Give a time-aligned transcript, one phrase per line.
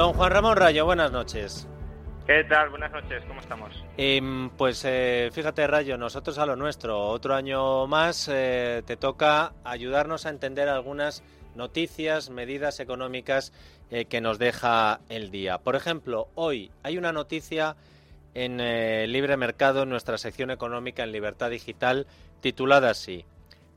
[0.00, 1.68] Don Juan Ramón Rayo, buenas noches.
[2.26, 2.70] ¿Qué tal?
[2.70, 3.84] Buenas noches, ¿cómo estamos?
[3.98, 6.98] Em, pues eh, fíjate, Rayo, nosotros a lo nuestro.
[7.08, 11.22] Otro año más eh, te toca ayudarnos a entender algunas
[11.54, 13.52] noticias, medidas económicas
[13.90, 15.58] eh, que nos deja el día.
[15.58, 17.76] Por ejemplo, hoy hay una noticia
[18.32, 18.56] en
[19.12, 22.06] Libre Mercado, en nuestra sección económica en Libertad Digital,
[22.40, 23.26] titulada así.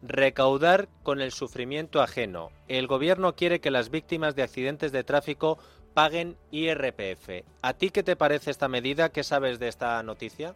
[0.02, 2.52] Recaudar con el sufrimiento ajeno.
[2.70, 5.58] El gobierno quiere que las víctimas de accidentes de tráfico
[5.94, 7.44] paguen IRPF.
[7.62, 9.12] ¿A ti qué te parece esta medida?
[9.12, 10.54] ¿Qué sabes de esta noticia?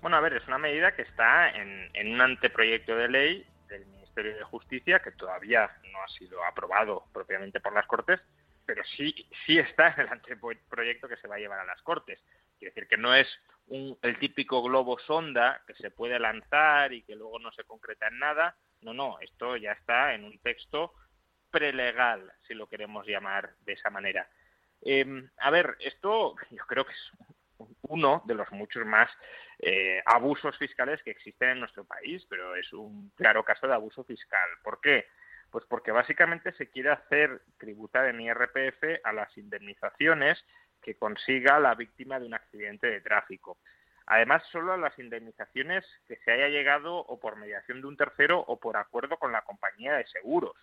[0.00, 3.84] Bueno, a ver, es una medida que está en, en un anteproyecto de ley del
[3.86, 8.20] Ministerio de Justicia que todavía no ha sido aprobado propiamente por las Cortes,
[8.64, 9.14] pero sí,
[9.46, 12.20] sí está en el anteproyecto que se va a llevar a las Cortes.
[12.58, 13.26] Quiere decir que no es
[13.66, 18.08] un, el típico globo sonda que se puede lanzar y que luego no se concreta
[18.08, 18.56] en nada.
[18.82, 20.94] No, no, esto ya está en un texto
[21.50, 24.28] prelegal, si lo queremos llamar de esa manera.
[24.82, 27.12] Eh, a ver, esto yo creo que es
[27.82, 29.10] uno de los muchos más
[29.58, 34.04] eh, abusos fiscales que existen en nuestro país, pero es un claro caso de abuso
[34.04, 34.48] fiscal.
[34.62, 35.06] ¿Por qué?
[35.50, 40.42] Pues porque básicamente se quiere hacer tributar en IRPF a las indemnizaciones
[40.80, 43.58] que consiga la víctima de un accidente de tráfico.
[44.06, 48.40] Además, solo a las indemnizaciones que se haya llegado o por mediación de un tercero
[48.40, 50.56] o por acuerdo con la compañía de seguros,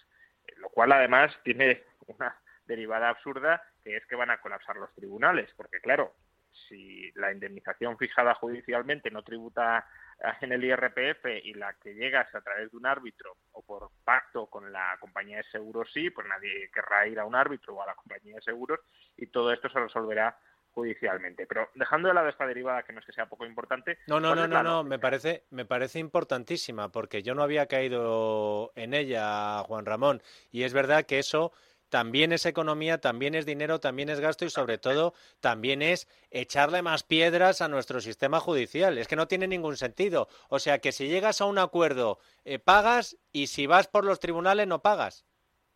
[0.60, 5.50] lo cual además tiene una derivada absurda que es que van a colapsar los tribunales,
[5.56, 6.14] porque claro,
[6.68, 9.86] si la indemnización fijada judicialmente no tributa
[10.42, 14.48] en el IRPF y la que llegas a través de un árbitro o por pacto
[14.48, 17.86] con la compañía de seguros sí, pues nadie querrá ir a un árbitro o a
[17.86, 18.80] la compañía de seguros
[19.16, 20.38] y todo esto se resolverá
[20.78, 21.48] judicialmente.
[21.48, 23.98] Pero dejando de lado esta derivada que no es que sea poco importante.
[24.06, 27.66] No, no, ¿cuál no, no, no, me parece, me parece importantísima porque yo no había
[27.66, 30.22] caído en ella, Juan Ramón,
[30.52, 31.52] y es verdad que eso
[31.90, 36.84] también es economía, también es dinero, también es gasto y sobre todo también es echarle
[36.84, 39.00] más piedras a nuestro sistema judicial.
[39.00, 40.28] Es que no tiene ningún sentido.
[40.50, 44.20] O sea que si llegas a un acuerdo, eh, pagas y si vas por los
[44.20, 45.26] tribunales no pagas.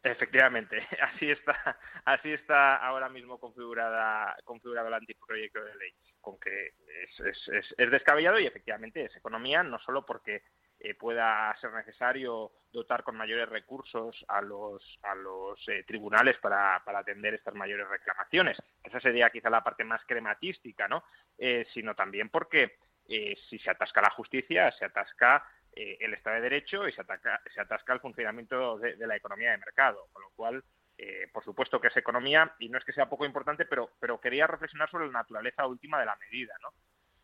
[0.04, 0.82] Efectivamente,
[1.14, 6.74] así está, así está ahora mismo configurada, configurado el anteproyecto de ley, con que
[7.04, 10.44] es, es, es, es descabellado y efectivamente es economía, no solo porque
[10.80, 16.82] eh, pueda ser necesario dotar con mayores recursos a los, a los eh, tribunales para,
[16.84, 18.58] para, atender estas mayores reclamaciones.
[18.84, 21.04] Esa sería quizá la parte más crematística, ¿no?
[21.38, 26.38] Eh, sino también porque eh, si se atasca la justicia, se atasca eh, el Estado
[26.38, 30.22] de Derecho y se, ataca, se atasca el funcionamiento de, la economía de mercado, con
[30.22, 30.64] lo cual,
[30.98, 34.20] eh, por supuesto que es economía y no es que sea poco importante, pero, pero
[34.20, 36.74] quería reflexionar sobre la naturaleza última de la medida, ¿no?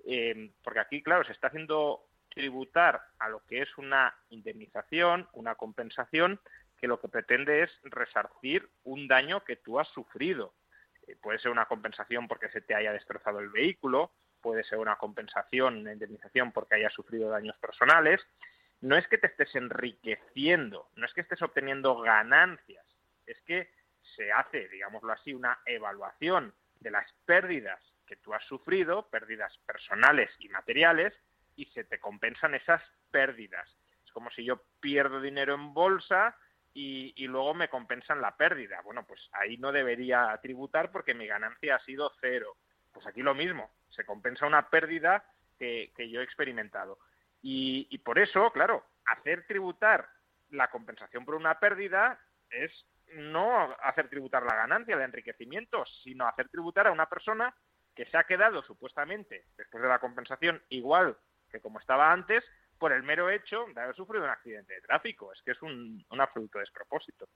[0.06, 5.56] Eh, porque aquí, claro, se está haciendo tributar a lo que es una indemnización, una
[5.56, 6.40] compensación,
[6.78, 10.54] que lo que pretende es resarcir un daño que tú has sufrido.
[11.08, 14.12] Eh, puede ser una compensación porque se te haya destrozado el vehículo,
[14.42, 18.26] puede ser una compensación, una indemnización porque hayas sufrido daños personales.
[18.82, 22.86] No es que te estés enriqueciendo, no es que estés obteniendo ganancias,
[23.26, 23.72] es que
[24.16, 30.30] se hace, digámoslo así, una evaluación de las pérdidas que tú has sufrido, pérdidas personales
[30.40, 31.14] y materiales,
[31.56, 32.82] y se te compensan esas
[33.12, 33.68] pérdidas.
[34.06, 36.38] Es como si yo pierdo dinero en bolsa
[36.74, 38.82] y, y, luego me compensan la pérdida.
[38.82, 42.56] Bueno, pues ahí no debería tributar porque mi ganancia ha sido cero.
[42.98, 45.24] Pues aquí lo mismo, se compensa una pérdida
[45.60, 46.98] que, yo he experimentado.
[47.44, 50.10] Y, por eso, claro, hacer tributar
[50.50, 52.72] la compensación por una pérdida es
[53.14, 57.56] no hacer tributar la ganancia, el enriquecimiento, sino hacer tributar a una persona
[57.94, 61.16] que se ha quedado supuestamente, después de la compensación, igual
[61.52, 62.44] que como estaba antes,
[62.80, 65.32] por el mero hecho de haber sufrido un accidente de tráfico.
[65.34, 67.28] Es que es un, un absoluto despropósito.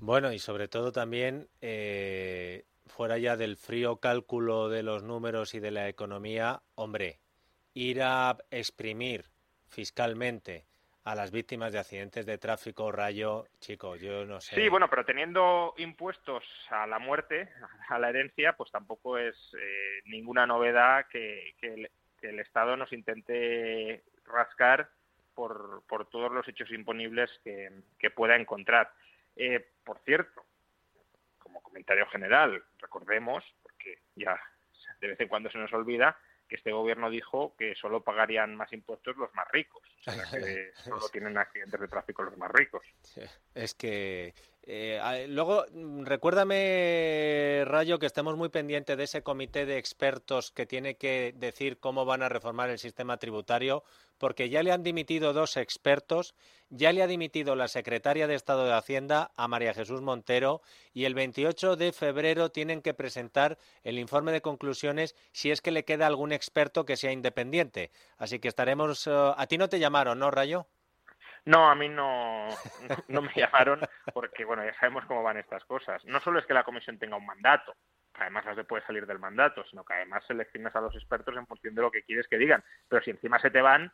[0.00, 5.60] Bueno, y sobre todo también, eh, fuera ya del frío cálculo de los números y
[5.60, 7.18] de la economía, hombre,
[7.74, 9.24] ir a exprimir
[9.68, 10.64] fiscalmente
[11.04, 14.56] a las víctimas de accidentes de tráfico, rayo, chicos, yo no sé.
[14.56, 17.48] Sí, bueno, pero teniendo impuestos a la muerte,
[17.88, 21.90] a la herencia, pues tampoco es eh, ninguna novedad que, que, el,
[22.20, 24.90] que el Estado nos intente rascar
[25.34, 28.92] por, por todos los hechos imponibles que, que pueda encontrar.
[29.36, 30.44] Eh, por cierto,
[31.68, 34.40] comentario general, recordemos, porque ya
[35.00, 36.16] de vez en cuando se nos olvida,
[36.48, 40.72] que este gobierno dijo que solo pagarían más impuestos los más ricos, o sea, que
[40.82, 42.84] solo tienen accidentes de tráfico los más ricos.
[43.54, 49.78] Es que eh, luego, mm, recuérdame, Rayo, que estemos muy pendientes de ese comité de
[49.78, 53.84] expertos que tiene que decir cómo van a reformar el sistema tributario,
[54.18, 56.34] porque ya le han dimitido dos expertos,
[56.70, 60.60] ya le ha dimitido la secretaria de Estado de Hacienda a María Jesús Montero
[60.92, 65.70] y el 28 de febrero tienen que presentar el informe de conclusiones si es que
[65.70, 67.90] le queda algún experto que sea independiente.
[68.18, 69.06] Así que estaremos.
[69.06, 70.66] Eh, a ti no te llamaron, ¿no, Rayo?
[71.44, 72.48] No, a mí no,
[73.08, 73.80] no, me llamaron
[74.12, 76.04] porque, bueno, ya sabemos cómo van estas cosas.
[76.04, 77.74] No solo es que la comisión tenga un mandato,
[78.14, 81.46] además no se puede salir del mandato, sino que además seleccionas a los expertos en
[81.46, 82.62] función de lo que quieres que digan.
[82.88, 83.90] Pero si encima se te van,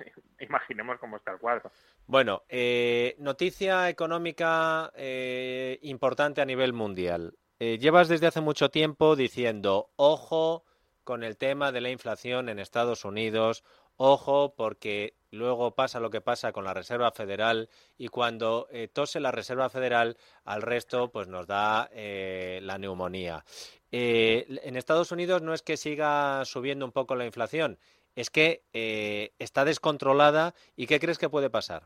[0.40, 1.70] imaginemos cómo está el cuadro.
[2.06, 7.34] Bueno, eh, noticia económica eh, importante a nivel mundial.
[7.58, 10.64] Eh, llevas desde hace mucho tiempo diciendo, ojo
[11.04, 13.64] con el tema de la inflación en Estados Unidos,
[13.96, 19.32] ojo porque luego pasa lo que pasa con la Reserva Federal y cuando tose la
[19.32, 23.44] Reserva Federal al resto pues nos da la neumonía.
[23.90, 27.78] En Estados Unidos no es que siga subiendo un poco la inflación,
[28.20, 28.62] es que
[29.38, 31.84] está descontrolada y ¿qué crees que puede pasar?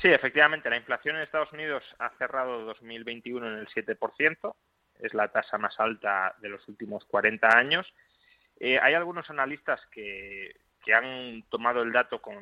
[0.00, 4.54] Sí, efectivamente, la inflación en Estados Unidos ha cerrado 2021 en el 7%,
[5.00, 7.86] es la tasa más alta de los últimos 40 años.
[8.60, 10.54] hay algunos analistas que
[10.84, 12.36] que han tomado el dato con,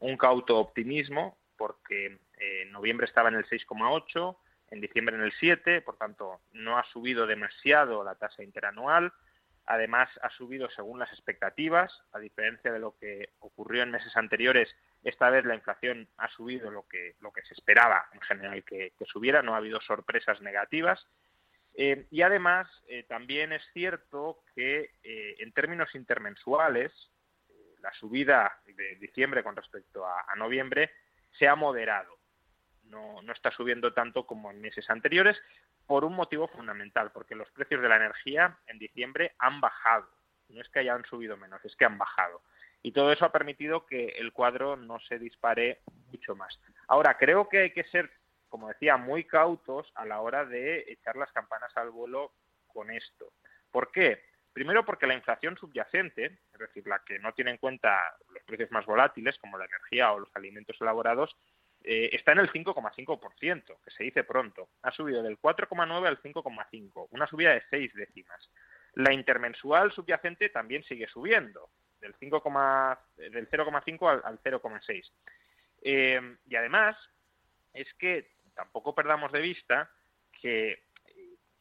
[0.00, 4.36] un cauto optimismo, porque eh, en noviembre estaba en el 6,8,
[4.70, 9.12] en diciembre en el 7, por tanto no ha subido demasiado la tasa interanual.
[9.66, 14.74] Además, ha subido según las expectativas, a diferencia de lo que ocurrió en meses anteriores.
[15.04, 18.92] Esta vez la inflación ha subido lo que, lo que se esperaba en general que,
[19.06, 21.06] subiera, no ha habido sorpresas negativas.
[21.74, 26.92] Eh, y además, eh, también es cierto que en términos intermensuales,
[27.82, 30.90] la subida de diciembre con respecto a, noviembre
[31.38, 32.16] se ha moderado.
[32.92, 35.40] No, no, está subiendo tanto como en meses anteriores
[35.86, 40.06] por un motivo fundamental, porque los precios de la energía en diciembre han bajado.
[40.50, 42.42] No es que hayan subido menos, es que han bajado.
[42.82, 45.80] Y todo eso ha permitido que el cuadro no se dispare
[46.10, 46.60] mucho más.
[46.86, 48.10] Ahora, creo que hay que ser,
[48.48, 52.32] como decía, muy cautos a la hora de echar las campanas al vuelo
[52.66, 53.32] con esto.
[53.70, 54.22] ¿Por qué?
[54.52, 57.98] Primero porque la inflación subyacente, es decir, la que no tiene en cuenta
[58.28, 61.34] los precios más volátiles, como la energía o los alimentos elaborados,
[61.84, 64.68] eh, está en el 5,5%, que se dice pronto.
[64.82, 68.50] Ha subido del 4,9 al 5,5, una subida de 6 décimas.
[68.94, 71.70] La intermensual subyacente también sigue subiendo,
[72.00, 72.42] del, 5,
[73.16, 75.10] del 0,5 al, 0,6.
[75.82, 76.96] Eh, y además,
[77.72, 79.90] es que tampoco perdamos de vista
[80.40, 80.82] que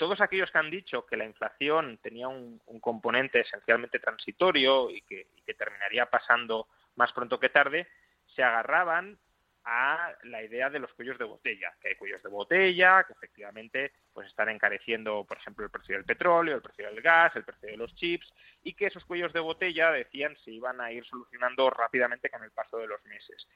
[0.02, 5.28] todos aquellos que han dicho que la inflación tenía un, componente esencialmente transitorio y que,
[5.56, 7.88] terminaría pasando más pronto que tarde,
[8.34, 9.20] se agarraban
[9.64, 13.92] a la idea de los cuellos de botella, que hay cuellos de botella, que efectivamente
[14.14, 17.70] pues están encareciendo, por ejemplo, el precio del petróleo, el precio del gas, el precio
[17.70, 18.32] de los chips,
[18.64, 22.52] y que esos cuellos de botella, decían, se iban a ir solucionando rápidamente con el
[22.52, 23.48] paso de los meses.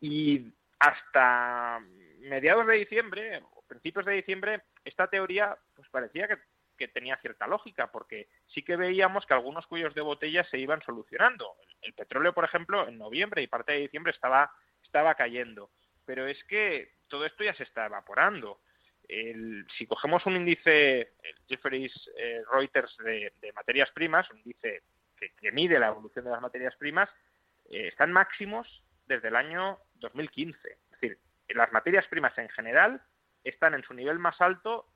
[0.00, 1.80] Y hasta
[2.20, 6.38] mediados de diciembre, principios de diciembre, esta teoría pues parecía que,
[6.88, 11.56] tenía cierta lógica, porque sí que veíamos que algunos cuellos de botella se iban solucionando.
[11.82, 14.52] El, petróleo, por ejemplo, en noviembre y parte de diciembre estaba,
[14.88, 15.70] estaba cayendo.
[16.04, 18.60] Pero es que todo esto ya se está evaporando.
[19.06, 24.82] si cogemos un índice, el Jefferies eh, Reuters de, materias primas, un índice
[25.16, 27.08] que, mide la evolución de las materias primas,
[27.70, 30.58] eh, están máximos desde el año 2015.
[30.68, 31.18] Es decir,
[31.48, 33.02] las materias primas en general
[33.44, 34.86] están en su nivel más alto,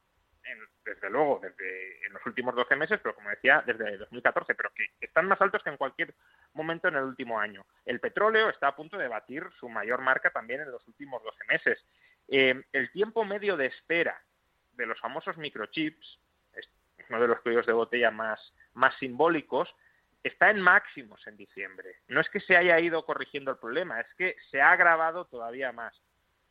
[0.85, 4.87] desde luego, desde en los últimos 12 meses, pero como decía, desde 2014, pero que
[5.01, 6.15] están más altos que en cualquier
[6.55, 7.65] momento en el último año.
[7.85, 11.45] El petróleo está a punto de batir su mayor marca también en los últimos 12
[11.49, 11.85] meses.
[12.29, 14.21] Eh, el tiempo medio de espera
[14.73, 16.19] de los famosos microchips,
[16.55, 16.69] es
[17.11, 19.75] uno de los cuellos de botella más, más simbólicos,
[20.23, 21.97] está en máximos en diciembre.
[22.09, 25.73] No es que se haya ido corrigiendo el problema, es que se ha agravado todavía
[25.73, 26.01] más.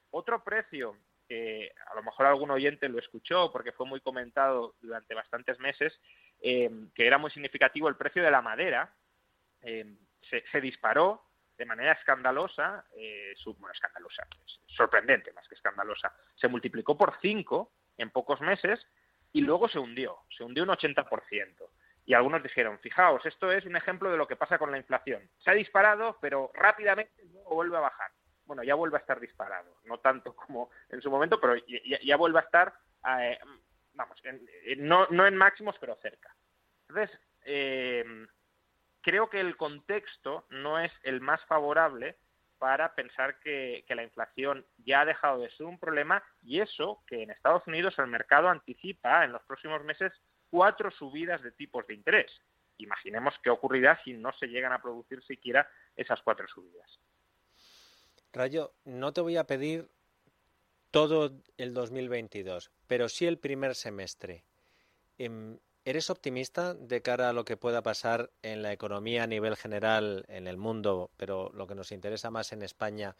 [0.10, 5.15] Otro precio que a lo mejor algún oyente lo escuchó porque fue muy comentado durante
[5.15, 5.98] bastantes meses,
[6.41, 8.93] eh, que era muy significativo el precio de la madera,
[9.62, 9.86] eh,
[10.51, 11.24] se, disparó
[11.58, 14.27] de manera escandalosa, eh, escandalosa,
[14.68, 18.86] sorprendente más que escandalosa, se multiplicó por cinco en pocos meses
[19.34, 21.70] y luego se hundió, se hundió un 80%.
[22.06, 25.30] Y algunos dijeron, fijaos, esto es un ejemplo de lo que pasa con la inflación.
[25.38, 27.13] Se ha disparado, pero rápidamente
[27.50, 28.12] vuelve a bajar.
[28.46, 31.56] Bueno, ya vuelve a estar disparado, no tanto como en su momento, pero
[32.01, 32.74] ya, vuelve a estar,
[33.20, 33.39] eh,
[33.94, 34.18] vamos,
[34.77, 36.36] no, no en máximos, pero cerca.
[36.89, 38.03] Entonces, eh,
[39.01, 42.17] creo que el contexto no es el más favorable
[42.62, 47.24] para pensar que, la inflación ya ha dejado de ser un problema y eso que
[47.24, 50.13] en Estados Unidos el mercado anticipa en los próximos meses
[50.51, 52.31] cuatro subidas de tipos de interés.
[52.77, 57.00] Imaginemos qué ocurrirá si no se llegan a producir siquiera esas cuatro subidas.
[58.31, 59.89] Rayo, no te voy a pedir
[60.91, 64.43] todo el 2022, pero sí el primer semestre.
[65.17, 69.55] Em, ¿Eres optimista de cara a lo que pueda pasar en la economía a nivel
[69.55, 73.15] general en el mundo, pero lo que nos interesa más en España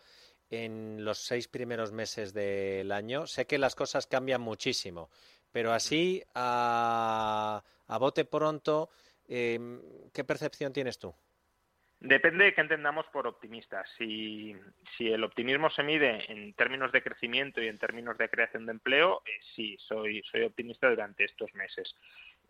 [0.52, 3.26] en los seis primeros meses del año?
[3.26, 5.10] Sé que las cosas cambian muchísimo,
[5.52, 7.64] pero así, a,
[8.00, 8.92] bote pronto,
[9.28, 9.82] em,
[10.14, 11.16] ¿qué percepción tienes tú?
[12.00, 13.86] Depende de qué entendamos por optimista.
[13.96, 14.56] Si,
[15.00, 19.22] el optimismo se mide en términos de crecimiento y en términos de creación de empleo,
[19.26, 21.96] eh, sí, soy, soy optimista durante estos meses.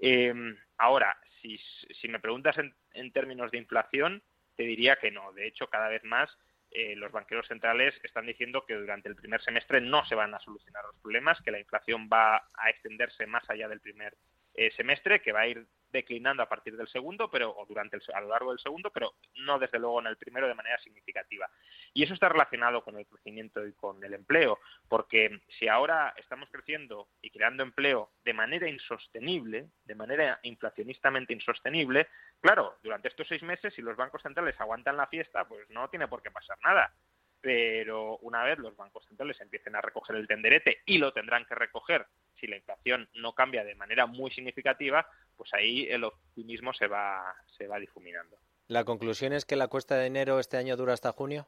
[0.02, 4.24] Em, ahora, si, me preguntas en, términos de inflación,
[4.56, 5.32] te diría que no.
[5.34, 6.36] De hecho, cada vez más
[6.72, 10.40] eh, los banqueros centrales están diciendo que durante el primer semestre no se van a
[10.40, 14.18] solucionar los problemas, que la inflación va a extenderse más allá del primer
[14.56, 18.04] eh, semestre, que va a ir declinando a partir del segundo, pero o durante el,
[18.14, 21.50] a lo largo del segundo, pero no desde luego en el primero de manera significativa.
[21.94, 26.50] Y eso está relacionado con el crecimiento y con el empleo, porque si ahora estamos
[26.50, 32.08] creciendo y creando empleo de manera insostenible, de manera inflacionistamente insostenible,
[32.40, 36.08] claro, durante estos seis meses si los bancos centrales aguantan la fiesta, pues no tiene
[36.08, 36.94] por qué pasar nada
[37.42, 41.56] pero una vez los bancos centrales empiecen a recoger el tenderete y lo tendrán que
[41.56, 42.06] recoger
[42.42, 45.08] si la inflación no cambia de manera muy significativa,
[45.38, 48.38] pues ahí el optimismo se va, se va difuminando.
[48.68, 51.48] ¿La conclusión es que la cuesta de enero este año dura hasta junio?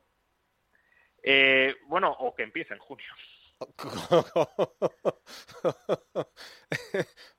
[1.23, 3.07] Eh, bueno, o que empiece en junio.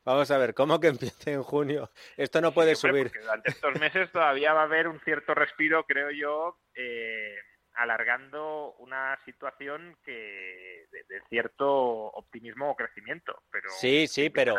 [0.04, 1.90] Vamos a ver, ¿cómo que empiece en junio?
[2.16, 3.12] Esto no puede subir.
[3.12, 7.36] Durante estos meses todavía va a haber un cierto respiro, creo yo, eh,
[7.74, 13.42] alargando una situación que de, cierto optimismo o crecimiento.
[13.50, 14.56] Pero sí, sí, pero,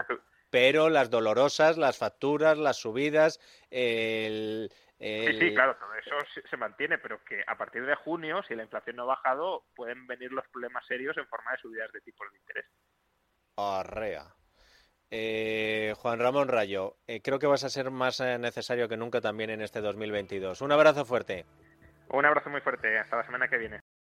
[0.49, 6.15] pero las dolorosas, las facturas, las subidas, el, Sí, sí, claro, todo eso
[6.49, 10.07] se, mantiene, pero que a partir de junio, si la inflación no ha bajado, pueden
[10.07, 12.65] venir los problemas serios en forma de subidas de tipos de interés.
[13.57, 14.33] Arrea.
[15.11, 19.19] Eh, Juan Ramón Rayo, eh, creo que vas a ser más eh, necesario que nunca
[19.21, 20.61] también en este 2022.
[20.61, 21.45] Un abrazo fuerte.
[22.09, 22.97] Un abrazo muy fuerte.
[22.97, 23.81] Hasta la semana que viene.